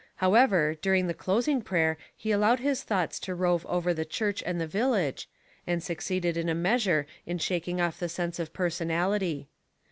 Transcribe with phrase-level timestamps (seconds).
[0.15, 4.59] However, during the closing prayer he allowed his thoughts to rove over the church and
[4.59, 5.29] the village,
[5.67, 9.47] and succeeded in a measure in shaking off the sense of personality.